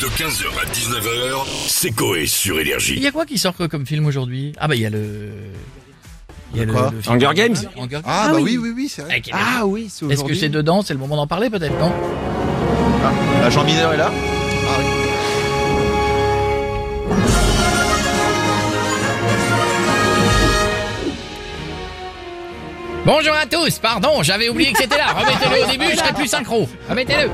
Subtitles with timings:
[0.00, 3.00] De 15h à 19h, c'est Coé sur Il Énergie.
[3.00, 4.52] y a quoi qui sort comme film aujourd'hui?
[4.58, 5.30] Ah bah il y a le...
[6.54, 6.90] Il y a le, quoi?
[6.94, 8.02] le film- Hunger Games Hunger Games.
[8.06, 9.18] Ah, bah oui, oui, oui, c'est vrai.
[9.18, 10.82] Est- Ah oui, c'est Est-ce que c'est dedans?
[10.82, 11.92] C'est le moment d'en parler peut-être, non?
[13.42, 14.10] Ah, Jean Mineur est là?
[14.12, 14.84] Ah oui.
[23.04, 25.06] Bonjour à tous, pardon, j'avais oublié que c'était là.
[25.14, 26.68] Remettez-le au début, je serai plus synchro.
[26.90, 27.30] Remettez-le.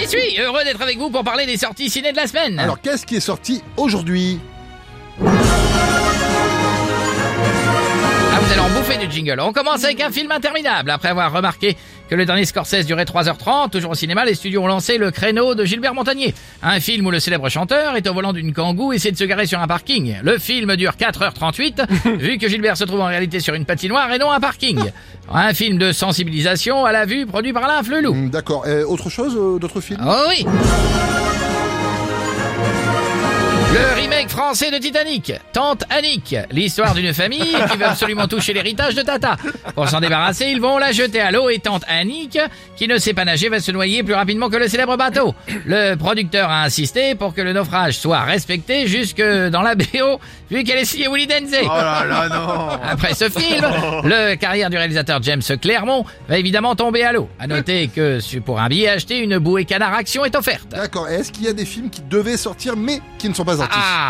[0.00, 2.58] J'y suis, heureux d'être avec vous pour parler des sorties ciné de la semaine.
[2.58, 4.40] Alors, qu'est-ce qui est sorti aujourd'hui?
[8.98, 9.40] Du jingle.
[9.40, 10.90] On commence avec un film interminable.
[10.90, 11.76] Après avoir remarqué
[12.08, 15.54] que le dernier Scorsese durait 3h30, toujours au cinéma, les studios ont lancé le créneau
[15.54, 16.34] de Gilbert Montagnier.
[16.62, 19.24] Un film où le célèbre chanteur est au volant d'une kangou et essaie de se
[19.24, 20.16] garer sur un parking.
[20.22, 24.18] Le film dure 4h38, vu que Gilbert se trouve en réalité sur une patinoire et
[24.18, 24.80] non un parking.
[25.32, 28.10] Un film de sensibilisation à la vue produit par Alain Flelou.
[28.12, 28.66] Hum, D'accord.
[28.66, 30.00] Et autre chose, euh, d'autres films?
[30.04, 30.44] Oh oui
[34.20, 39.00] remake français de Titanic, Tante Annick, l'histoire d'une famille qui veut absolument toucher l'héritage de
[39.00, 39.36] Tata.
[39.74, 42.38] Pour s'en débarrasser, ils vont la jeter à l'eau et Tante Annick,
[42.76, 45.34] qui ne sait pas nager, va se noyer plus rapidement que le célèbre bateau.
[45.64, 50.64] Le producteur a insisté pour que le naufrage soit respecté jusque dans la BO, vu
[50.64, 51.56] qu'elle est signée Willy Denze.
[51.62, 53.64] Oh là là, non Après ce film,
[54.04, 57.30] le carrière du réalisateur James Clermont va évidemment tomber à l'eau.
[57.38, 60.68] À noter que pour un billet acheté, une bouée canard action est offerte.
[60.68, 61.08] D'accord.
[61.08, 63.78] Est-ce qu'il y a des films qui devaient sortir mais qui ne sont pas sortis?
[63.80, 64.09] Ah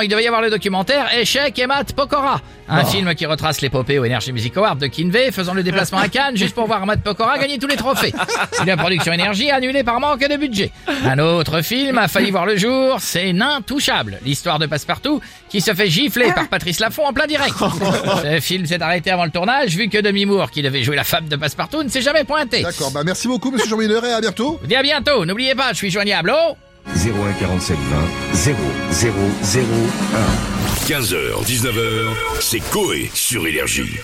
[0.00, 3.98] Il devait y avoir le documentaire Échec et Matt Pokora, un film qui retrace l'épopée
[3.98, 7.02] au Energy Music Award de Kinvey faisant le déplacement à Cannes juste pour voir Matt
[7.02, 8.12] Pokora gagner tous les trophées.
[8.66, 10.70] Une production énergie annulée par manque de budget.
[11.04, 15.60] Un autre film a failli voir le jour, c'est Nain touchable, l'histoire de Passepartout qui
[15.60, 17.54] se fait gifler par Patrice Laffont en plein direct.
[18.22, 21.04] Ce film s'est arrêté avant le tournage vu que Demi Moore qui devait jouer la
[21.04, 22.62] femme de Passepartout ne s'est jamais pointé.
[22.62, 22.90] D'accord.
[22.90, 24.60] Bah, merci beaucoup, monsieur Jean Mineur, et à bientôt.
[24.64, 26.56] Dis à bientôt, n'oubliez pas, je suis joignable oh
[26.94, 28.56] 01 47 20 0
[28.90, 29.66] 0 0
[30.14, 30.86] 1.
[30.86, 33.98] 15h, 19h, c'est Coé sur Énergie.